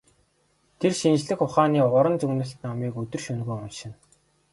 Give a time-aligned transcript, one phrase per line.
[0.79, 3.95] Тэр шинжлэх ухааны уран зөгнөлт номыг өдөр шөнөгүй уншина.